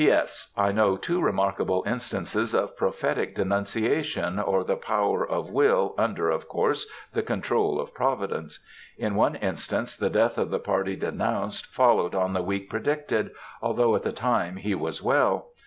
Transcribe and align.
A. 0.01 0.03
"P.S. 0.05 0.51
I 0.57 0.71
know 0.71 0.97
two 0.97 1.21
remarkable 1.21 1.83
instances 1.85 2.55
of 2.55 2.75
prophetic 2.75 3.35
denunciation 3.35 4.39
or 4.39 4.63
the 4.63 4.75
power 4.75 5.23
of 5.23 5.51
will, 5.51 5.93
under, 5.95 6.31
of 6.31 6.47
course, 6.49 6.87
the 7.13 7.21
control 7.21 7.79
of 7.79 7.93
Providence. 7.93 8.57
In 8.97 9.13
one 9.13 9.35
instance, 9.35 9.95
the 9.95 10.09
death 10.09 10.39
of 10.39 10.49
the 10.49 10.57
party 10.57 10.95
denounced, 10.95 11.67
followed 11.67 12.15
on 12.15 12.33
the 12.33 12.41
week 12.41 12.67
predicted, 12.67 13.29
although 13.61 13.95
at 13.95 14.01
the 14.01 14.11
time 14.11 14.55
he 14.55 14.73
was 14.73 15.03
well. 15.03 15.49